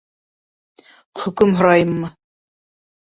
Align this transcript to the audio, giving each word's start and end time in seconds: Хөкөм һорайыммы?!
Хөкөм 1.23 1.53
һорайыммы?! 1.61 2.13